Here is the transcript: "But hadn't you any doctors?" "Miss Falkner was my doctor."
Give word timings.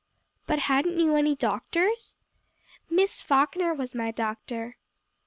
"But 0.47 0.57
hadn't 0.57 0.97
you 0.99 1.15
any 1.15 1.35
doctors?" 1.35 2.17
"Miss 2.89 3.21
Falkner 3.21 3.71
was 3.75 3.93
my 3.93 4.09
doctor." 4.09 4.77